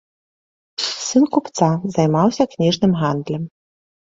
[1.07, 1.69] Сын купца,
[1.99, 3.43] займаўся кніжным гандлем.